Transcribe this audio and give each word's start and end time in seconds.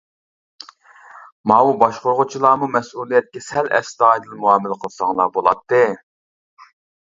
ماۋۇ 1.51 1.75
باشقۇرغۇچىلارمۇ 1.83 2.71
مەسئۇلىيەتكە 2.77 3.45
سەل 3.51 3.71
ئەستايىدىل 3.79 4.43
مۇئامىلە 4.43 4.81
قىلساڭلار 4.83 5.33
بولاتتى. 5.41 5.87